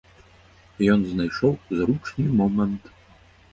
Ён 0.93 1.03
знайшоў 1.11 1.53
зручны 1.81 2.27
момант. 2.43 2.83